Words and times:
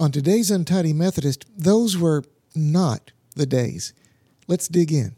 On 0.00 0.10
today's 0.10 0.50
Untidy 0.50 0.94
Methodist, 0.94 1.44
those 1.54 1.98
were 1.98 2.24
not 2.54 3.12
the 3.36 3.44
days. 3.44 3.92
Let's 4.48 4.66
dig 4.66 4.90
in. 4.90 5.14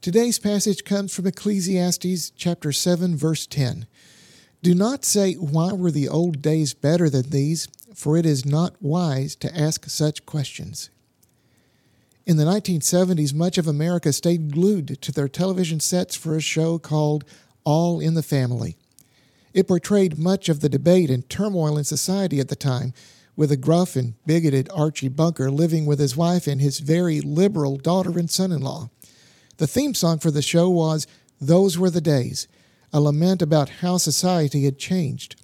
Today's 0.00 0.38
passage 0.38 0.84
comes 0.84 1.12
from 1.12 1.26
Ecclesiastes 1.26 2.30
chapter 2.30 2.70
7 2.70 3.16
verse 3.16 3.48
10. 3.48 3.88
Do 4.62 4.76
not 4.76 5.04
say 5.04 5.34
why 5.34 5.72
were 5.72 5.90
the 5.90 6.08
old 6.08 6.40
days 6.40 6.72
better 6.72 7.10
than 7.10 7.30
these, 7.30 7.66
for 7.96 8.16
it 8.16 8.24
is 8.24 8.46
not 8.46 8.80
wise 8.80 9.34
to 9.36 9.52
ask 9.58 9.86
such 9.86 10.24
questions. 10.24 10.90
In 12.28 12.36
the 12.36 12.44
1970s, 12.44 13.32
much 13.32 13.56
of 13.56 13.66
America 13.66 14.12
stayed 14.12 14.52
glued 14.52 15.00
to 15.00 15.12
their 15.12 15.28
television 15.28 15.80
sets 15.80 16.14
for 16.14 16.36
a 16.36 16.42
show 16.42 16.78
called 16.78 17.24
All 17.64 18.00
in 18.00 18.12
the 18.12 18.22
Family. 18.22 18.76
It 19.54 19.66
portrayed 19.66 20.18
much 20.18 20.50
of 20.50 20.60
the 20.60 20.68
debate 20.68 21.08
and 21.08 21.26
turmoil 21.30 21.78
in 21.78 21.84
society 21.84 22.38
at 22.38 22.48
the 22.48 22.54
time, 22.54 22.92
with 23.34 23.50
a 23.50 23.56
gruff 23.56 23.96
and 23.96 24.12
bigoted 24.26 24.68
Archie 24.74 25.08
Bunker 25.08 25.50
living 25.50 25.86
with 25.86 25.98
his 25.98 26.18
wife 26.18 26.46
and 26.46 26.60
his 26.60 26.80
very 26.80 27.22
liberal 27.22 27.78
daughter 27.78 28.18
and 28.18 28.30
son 28.30 28.52
in 28.52 28.60
law. 28.60 28.90
The 29.56 29.66
theme 29.66 29.94
song 29.94 30.18
for 30.18 30.30
the 30.30 30.42
show 30.42 30.68
was 30.68 31.06
Those 31.40 31.78
Were 31.78 31.88
the 31.88 32.02
Days, 32.02 32.46
a 32.92 33.00
lament 33.00 33.40
about 33.40 33.70
how 33.80 33.96
society 33.96 34.66
had 34.66 34.78
changed. 34.78 35.36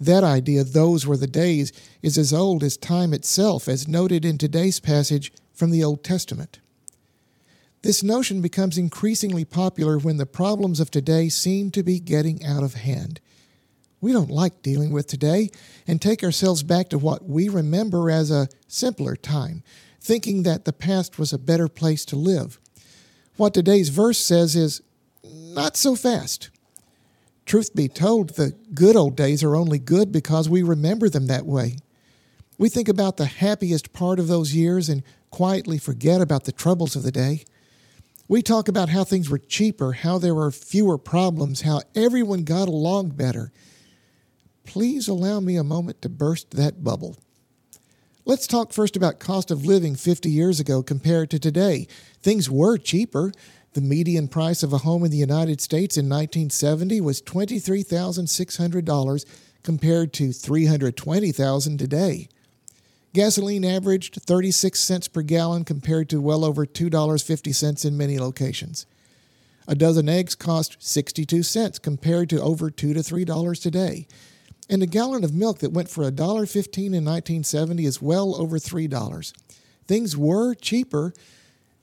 That 0.00 0.24
idea, 0.24 0.64
those 0.64 1.06
were 1.06 1.16
the 1.16 1.28
days, 1.28 1.72
is 2.02 2.18
as 2.18 2.32
old 2.32 2.64
as 2.64 2.76
time 2.76 3.14
itself, 3.14 3.68
as 3.68 3.86
noted 3.86 4.24
in 4.24 4.36
today's 4.36 4.80
passage 4.80 5.30
from 5.58 5.70
the 5.72 5.82
Old 5.82 6.04
Testament. 6.04 6.60
This 7.82 8.02
notion 8.02 8.40
becomes 8.40 8.78
increasingly 8.78 9.44
popular 9.44 9.98
when 9.98 10.16
the 10.16 10.26
problems 10.26 10.78
of 10.78 10.90
today 10.90 11.28
seem 11.28 11.70
to 11.72 11.82
be 11.82 11.98
getting 11.98 12.44
out 12.44 12.62
of 12.62 12.74
hand. 12.74 13.20
We 14.00 14.12
don't 14.12 14.30
like 14.30 14.62
dealing 14.62 14.92
with 14.92 15.08
today 15.08 15.50
and 15.86 16.00
take 16.00 16.22
ourselves 16.22 16.62
back 16.62 16.88
to 16.90 16.98
what 16.98 17.24
we 17.24 17.48
remember 17.48 18.08
as 18.08 18.30
a 18.30 18.48
simpler 18.68 19.16
time, 19.16 19.64
thinking 20.00 20.44
that 20.44 20.64
the 20.64 20.72
past 20.72 21.18
was 21.18 21.32
a 21.32 21.38
better 21.38 21.66
place 21.66 22.04
to 22.06 22.16
live. 22.16 22.60
What 23.36 23.54
today's 23.54 23.88
verse 23.88 24.18
says 24.18 24.54
is, 24.54 24.80
not 25.24 25.76
so 25.76 25.96
fast. 25.96 26.50
Truth 27.46 27.74
be 27.74 27.88
told, 27.88 28.30
the 28.30 28.54
good 28.74 28.94
old 28.94 29.16
days 29.16 29.42
are 29.42 29.56
only 29.56 29.78
good 29.78 30.12
because 30.12 30.48
we 30.48 30.62
remember 30.62 31.08
them 31.08 31.26
that 31.26 31.46
way. 31.46 31.76
We 32.58 32.68
think 32.68 32.88
about 32.88 33.16
the 33.16 33.26
happiest 33.26 33.92
part 33.92 34.18
of 34.18 34.28
those 34.28 34.54
years 34.54 34.88
and 34.88 35.02
quietly 35.30 35.78
forget 35.78 36.20
about 36.20 36.44
the 36.44 36.52
troubles 36.52 36.94
of 36.96 37.02
the 37.02 37.12
day. 37.12 37.44
We 38.28 38.42
talk 38.42 38.68
about 38.68 38.90
how 38.90 39.04
things 39.04 39.30
were 39.30 39.38
cheaper, 39.38 39.92
how 39.92 40.18
there 40.18 40.34
were 40.34 40.50
fewer 40.50 40.98
problems, 40.98 41.62
how 41.62 41.80
everyone 41.94 42.44
got 42.44 42.68
along 42.68 43.10
better. 43.10 43.52
Please 44.64 45.08
allow 45.08 45.40
me 45.40 45.56
a 45.56 45.64
moment 45.64 46.02
to 46.02 46.10
burst 46.10 46.50
that 46.50 46.84
bubble. 46.84 47.16
Let's 48.26 48.46
talk 48.46 48.74
first 48.74 48.96
about 48.96 49.18
cost 49.18 49.50
of 49.50 49.64
living 49.64 49.94
50 49.94 50.30
years 50.30 50.60
ago 50.60 50.82
compared 50.82 51.30
to 51.30 51.38
today. 51.38 51.88
Things 52.20 52.50
were 52.50 52.76
cheaper. 52.76 53.32
The 53.72 53.80
median 53.80 54.28
price 54.28 54.62
of 54.62 54.74
a 54.74 54.78
home 54.78 55.04
in 55.04 55.10
the 55.10 55.16
United 55.16 55.62
States 55.62 55.96
in 55.96 56.10
1970 56.10 57.00
was 57.00 57.22
$23,600 57.22 59.24
compared 59.62 60.12
to 60.12 60.32
320,000 60.32 61.78
today. 61.78 62.28
Gasoline 63.14 63.64
averaged 63.64 64.20
36 64.22 64.78
cents 64.78 65.08
per 65.08 65.22
gallon 65.22 65.64
compared 65.64 66.10
to 66.10 66.20
well 66.20 66.44
over 66.44 66.66
$2.50 66.66 67.84
in 67.84 67.96
many 67.96 68.18
locations. 68.18 68.86
A 69.66 69.74
dozen 69.74 70.08
eggs 70.08 70.34
cost 70.34 70.76
62 70.80 71.42
cents 71.42 71.78
compared 71.78 72.30
to 72.30 72.40
over 72.40 72.70
2 72.70 72.94
to 72.94 73.00
$3 73.00 73.62
today. 73.62 74.06
And 74.70 74.82
a 74.82 74.86
gallon 74.86 75.24
of 75.24 75.34
milk 75.34 75.58
that 75.60 75.72
went 75.72 75.88
for 75.88 76.04
$1.15 76.04 76.76
in 76.76 77.04
1970 77.04 77.84
is 77.84 78.02
well 78.02 78.36
over 78.36 78.58
$3. 78.58 79.32
Things 79.86 80.16
were 80.16 80.54
cheaper, 80.54 81.14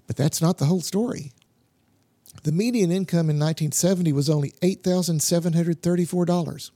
but 0.05 0.15
that's 0.15 0.41
not 0.41 0.59
the 0.59 0.65
whole 0.65 0.81
story. 0.81 1.31
The 2.43 2.51
median 2.51 2.91
income 2.91 3.29
in 3.29 3.39
1970 3.39 4.11
was 4.13 4.29
only 4.29 4.51
$8,734. 4.61 6.69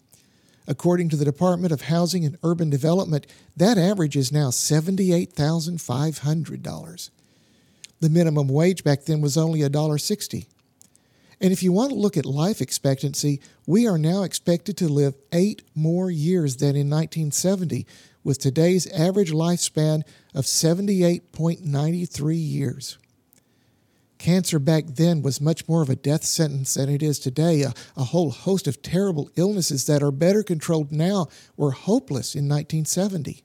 According 0.70 1.10
to 1.10 1.18
the 1.18 1.26
Department 1.26 1.74
of 1.74 1.82
Housing 1.82 2.24
and 2.24 2.38
Urban 2.44 2.70
Development, 2.70 3.26
that 3.58 3.80
average 3.80 4.16
is 4.16 4.32
now 4.32 4.50
$78,500. 4.50 7.10
The 8.00 8.10
minimum 8.10 8.48
wage 8.48 8.84
back 8.84 9.06
then 9.06 9.20
was 9.20 9.36
only 9.36 9.62
$1.60. 9.62 10.46
And 11.42 11.52
if 11.52 11.64
you 11.64 11.72
want 11.72 11.90
to 11.90 11.96
look 11.96 12.18
at 12.18 12.28
life 12.28 12.62
expectancy, 12.62 13.42
we 13.66 13.88
are 13.88 13.98
now 13.98 14.22
expected 14.22 14.78
to 14.78 14.88
live 14.88 15.16
eight 15.34 15.64
more 15.74 16.12
years 16.12 16.58
than 16.58 16.76
in 16.76 16.88
1970, 16.88 17.88
with 18.24 18.38
today's 18.38 18.86
average 18.92 19.32
lifespan 19.32 20.04
of 20.36 20.46
78.93 20.46 22.36
years. 22.36 23.00
Cancer 24.20 24.60
back 24.60 24.86
then 24.86 25.22
was 25.22 25.40
much 25.40 25.68
more 25.68 25.82
of 25.82 25.90
a 25.90 25.96
death 25.96 26.26
sentence 26.26 26.74
than 26.74 26.90
it 26.90 27.02
is 27.02 27.20
today. 27.20 27.64
A, 27.64 27.74
a, 27.96 28.04
whole 28.04 28.32
host 28.32 28.68
of 28.68 28.82
terrible 28.82 29.30
illnesses 29.38 29.86
that 29.88 30.04
are 30.04 30.12
better 30.12 30.44
controlled 30.44 30.92
now 30.92 31.30
were 31.56 31.72
hopeless 31.72 32.36
in 32.36 32.50
1970. 32.50 33.44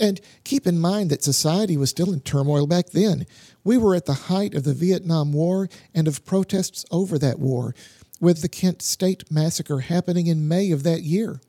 And 0.00 0.20
keep 0.42 0.66
in 0.66 0.80
mind 0.80 1.10
that 1.10 1.22
society 1.22 1.76
was 1.76 1.90
still 1.90 2.12
in 2.12 2.20
turmoil 2.20 2.66
back 2.66 2.90
then. 2.90 3.24
We 3.62 3.78
were 3.78 3.94
at 3.94 4.06
the 4.06 4.14
height 4.14 4.54
of 4.54 4.64
the 4.64 4.74
Vietnam 4.74 5.32
War 5.32 5.68
and 5.94 6.08
of 6.08 6.24
protests 6.24 6.84
over 6.90 7.16
that 7.18 7.38
war, 7.38 7.74
with 8.20 8.42
the 8.42 8.48
Kent 8.48 8.82
State 8.82 9.30
Massacre 9.30 9.80
happening 9.80 10.26
in 10.26 10.48
May 10.48 10.72
of 10.72 10.82
that 10.82 11.02
year. 11.02 11.40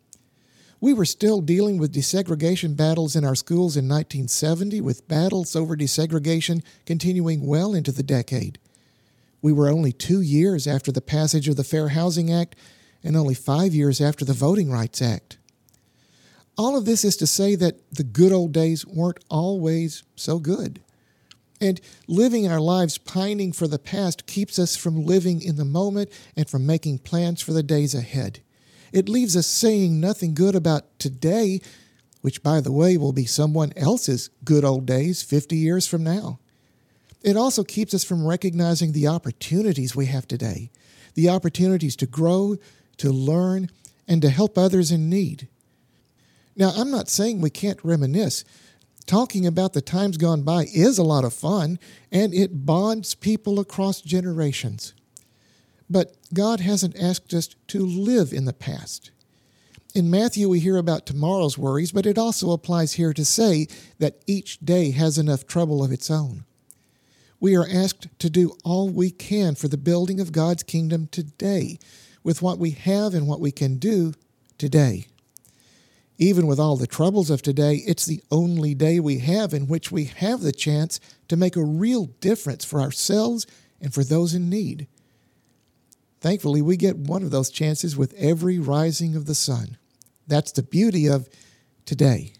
We 0.81 0.93
were 0.93 1.05
still 1.05 1.41
dealing 1.41 1.77
with 1.77 1.93
desegregation 1.93 2.77
battles 2.77 3.15
in 3.15 3.25
our 3.25 3.35
schools 3.35 3.75
in 3.75 3.87
1970, 3.87 4.79
with 4.81 5.07
battles 5.07 5.55
over 5.55 5.75
desegregation 5.75 6.63
continuing 6.85 7.45
well 7.45 7.73
into 7.73 7.91
the 7.91 8.03
decade. 8.03 8.59
We 9.41 9.51
were 9.51 9.69
only 9.69 9.91
two 9.91 10.21
years 10.21 10.67
after 10.67 10.91
the 10.91 11.01
passage 11.01 11.47
of 11.47 11.57
the 11.57 11.63
Fair 11.63 11.89
Housing 11.89 12.31
Act 12.31 12.55
and 13.03 13.15
only 13.15 13.33
five 13.33 13.73
years 13.73 13.99
after 13.99 14.23
the 14.23 14.33
Voting 14.33 14.71
Rights 14.71 15.01
Act. 15.01 15.37
All 16.57 16.77
of 16.77 16.85
this 16.85 17.05
is 17.05 17.15
to 17.17 17.27
say 17.27 17.55
that 17.55 17.79
the 17.91 18.03
good 18.03 18.31
old 18.31 18.51
days 18.51 18.85
weren't 18.85 19.23
always 19.29 20.03
so 20.15 20.39
good. 20.39 20.81
And 21.61 21.79
living 22.07 22.47
our 22.47 22.59
lives 22.59 22.97
pining 22.97 23.51
for 23.51 23.67
the 23.67 23.79
past 23.79 24.25
keeps 24.25 24.57
us 24.59 24.75
from 24.77 25.05
living 25.05 25.41
in 25.41 25.57
the 25.57 25.65
moment 25.65 26.09
and 26.35 26.49
from 26.49 26.65
making 26.65 26.99
plans 26.99 27.41
for 27.41 27.51
the 27.53 27.63
days 27.63 27.93
ahead. 27.93 28.41
It 28.91 29.09
leaves 29.09 29.35
us 29.35 29.47
saying 29.47 29.99
nothing 29.99 30.33
good 30.33 30.55
about 30.55 30.99
today, 30.99 31.61
which, 32.21 32.43
by 32.43 32.61
the 32.61 32.71
way, 32.71 32.97
will 32.97 33.13
be 33.13 33.25
someone 33.25 33.73
else's 33.75 34.29
good 34.43 34.65
old 34.65 34.85
days 34.85 35.21
50 35.21 35.55
years 35.55 35.87
from 35.87 36.03
now. 36.03 36.39
It 37.21 37.35
also 37.35 37.63
keeps 37.63 37.93
us 37.93 38.03
from 38.03 38.25
recognizing 38.25 38.91
the 38.91 39.07
opportunities 39.07 39.95
we 39.95 40.05
have 40.07 40.27
today, 40.27 40.71
the 41.15 41.29
opportunities 41.29 41.95
to 41.97 42.05
grow, 42.05 42.55
to 42.97 43.11
learn, 43.11 43.69
and 44.07 44.21
to 44.21 44.29
help 44.29 44.57
others 44.57 44.91
in 44.91 45.09
need. 45.09 45.47
Now, 46.55 46.71
I'm 46.75 46.91
not 46.91 47.09
saying 47.09 47.41
we 47.41 47.49
can't 47.49 47.83
reminisce. 47.83 48.43
Talking 49.05 49.47
about 49.47 49.73
the 49.73 49.81
times 49.81 50.17
gone 50.17 50.43
by 50.43 50.67
is 50.73 50.97
a 50.97 51.03
lot 51.03 51.23
of 51.25 51.33
fun, 51.33 51.79
and 52.11 52.33
it 52.33 52.65
bonds 52.65 53.15
people 53.15 53.59
across 53.59 54.01
generations. 54.01 54.93
But 55.89 56.15
God 56.33 56.59
hasn't 56.59 56.97
asked 56.97 57.33
us 57.33 57.55
to 57.67 57.85
live 57.85 58.31
in 58.31 58.45
the 58.45 58.53
past. 58.53 59.11
In 59.95 60.11
Matthew, 60.11 60.47
we 60.47 60.59
hear 60.59 60.77
about 60.77 61.07
tomorrow's 61.07 61.57
worries, 61.57 61.91
but 61.91 62.05
it 62.05 62.17
also 62.17 62.51
applies 62.51 62.93
here 62.93 63.13
to 63.13 63.25
say 63.25 63.67
that 63.97 64.21
each 64.27 64.59
day 64.59 64.91
has 64.91 65.17
enough 65.17 65.47
trouble 65.47 65.83
of 65.83 65.91
its 65.91 66.11
own. 66.11 66.45
We 67.39 67.55
are 67.55 67.67
asked 67.67 68.07
to 68.19 68.29
do 68.29 68.55
all 68.63 68.89
we 68.89 69.09
can 69.09 69.55
for 69.55 69.67
the 69.67 69.77
building 69.77 70.19
of 70.19 70.31
God's 70.31 70.61
kingdom 70.61 71.07
today, 71.07 71.79
with 72.23 72.41
what 72.41 72.59
we 72.59 72.71
have 72.71 73.15
and 73.15 73.27
what 73.27 73.39
we 73.39 73.51
can 73.51 73.77
do 73.77 74.13
today. 74.59 75.07
Even 76.19 76.45
with 76.45 76.59
all 76.59 76.75
the 76.75 76.85
troubles 76.85 77.29
of 77.29 77.41
today, 77.41 77.75
it's 77.87 78.05
the 78.05 78.21
only 78.29 78.75
day 78.75 78.99
we 78.99 79.19
have 79.19 79.53
in 79.53 79.67
which 79.67 79.91
we 79.91 80.03
have 80.03 80.41
the 80.41 80.51
chance 80.51 80.99
to 81.29 81.37
make 81.37 81.55
a 81.55 81.63
real 81.63 82.07
difference 82.19 82.65
for 82.65 82.81
ourselves 82.81 83.47
and 83.81 83.93
for 83.93 84.03
those 84.03 84.35
in 84.35 84.49
need. 84.49 84.87
Thankfully, 86.21 86.61
we 86.61 86.77
get 86.77 86.97
one 86.97 87.23
of 87.23 87.31
those 87.31 87.49
chances 87.49 87.95
with 87.95 88.13
every 88.15 88.59
rising 88.59 89.15
of 89.15 89.25
the 89.25 89.35
sun. 89.35 89.77
That's 90.27 90.51
the 90.51 90.63
beauty 90.63 91.07
of 91.07 91.29
today. 91.85 92.33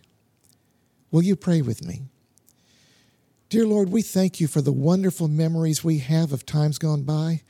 Will 1.12 1.22
you 1.24 1.36
pray 1.36 1.62
with 1.62 1.86
me? 1.86 2.04
Dear 3.50 3.66
Lord, 3.66 3.90
we 3.92 4.04
thank 4.04 4.40
you 4.40 4.48
for 4.48 4.62
the 4.62 4.72
wonderful 4.72 5.28
memories 5.28 5.84
we 5.84 6.00
have 6.00 6.32
of 6.32 6.46
times 6.46 6.78
gone 6.78 7.02
by. 7.04 7.42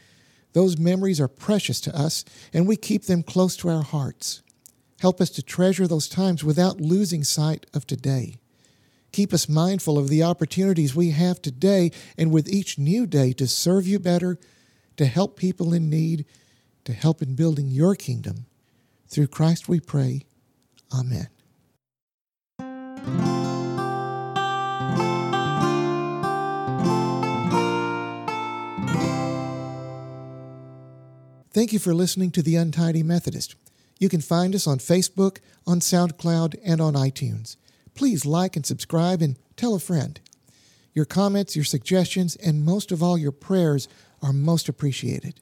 Those 0.53 0.77
memories 0.77 1.19
are 1.19 1.27
precious 1.27 1.81
to 1.81 1.97
us, 1.97 2.23
and 2.53 2.67
we 2.67 2.77
keep 2.77 3.03
them 3.03 3.21
close 3.21 3.57
to 3.57 3.69
our 3.69 3.83
hearts. 3.83 4.41
Help 5.01 5.19
us 5.19 5.29
to 5.31 5.43
treasure 5.43 5.87
those 5.87 6.07
times 6.07 6.43
without 6.43 6.79
losing 6.79 7.23
sight 7.23 7.65
of 7.73 7.85
today. 7.85 8.39
Keep 9.11 9.33
us 9.33 9.49
mindful 9.49 9.97
of 9.97 10.07
the 10.07 10.23
opportunities 10.23 10.95
we 10.95 11.11
have 11.11 11.41
today 11.41 11.91
and 12.17 12.31
with 12.31 12.47
each 12.47 12.77
new 12.77 13.05
day 13.05 13.33
to 13.33 13.47
serve 13.47 13.87
you 13.87 13.99
better, 13.99 14.37
to 14.99 15.05
help 15.05 15.37
people 15.37 15.73
in 15.73 15.89
need, 15.89 16.25
to 16.83 16.91
help 16.91 17.21
in 17.21 17.33
building 17.33 17.69
your 17.69 17.95
kingdom. 17.95 18.45
Through 19.07 19.27
Christ 19.27 19.69
we 19.69 19.79
pray. 19.79 20.25
Amen. 20.93 21.29
Thank 31.53 31.71
you 31.71 31.79
for 31.79 31.93
listening 31.93 32.31
to 32.31 32.41
The 32.41 32.57
Untidy 32.57 33.01
Methodist. 33.01 33.55
You 33.99 34.09
can 34.09 34.19
find 34.19 34.53
us 34.53 34.67
on 34.67 34.79
Facebook, 34.79 35.37
on 35.65 35.79
SoundCloud, 35.79 36.59
and 36.65 36.81
on 36.81 36.95
iTunes. 36.95 37.55
Please 37.95 38.25
like 38.25 38.57
and 38.57 38.65
subscribe 38.65 39.21
and 39.21 39.37
tell 39.55 39.75
a 39.75 39.79
friend. 39.79 40.19
Your 40.93 41.05
comments, 41.05 41.55
your 41.55 41.63
suggestions, 41.63 42.35
and 42.35 42.65
most 42.65 42.91
of 42.91 43.01
all, 43.01 43.17
your 43.17 43.31
prayers 43.31 43.87
are 44.21 44.33
most 44.33 44.69
appreciated. 44.69 45.39